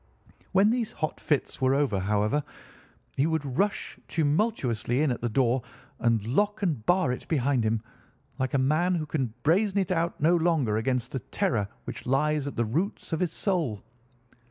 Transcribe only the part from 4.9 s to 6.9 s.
in at the door and lock and